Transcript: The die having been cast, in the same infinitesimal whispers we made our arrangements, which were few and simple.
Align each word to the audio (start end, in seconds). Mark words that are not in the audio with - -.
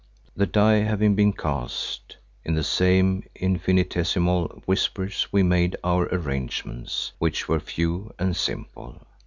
The 0.35 0.47
die 0.47 0.77
having 0.79 1.13
been 1.13 1.31
cast, 1.31 2.17
in 2.43 2.55
the 2.55 2.63
same 2.63 3.21
infinitesimal 3.35 4.63
whispers 4.65 5.27
we 5.31 5.43
made 5.43 5.75
our 5.83 6.07
arrangements, 6.11 7.11
which 7.19 7.47
were 7.47 7.59
few 7.59 8.11
and 8.17 8.35
simple. 8.35 9.05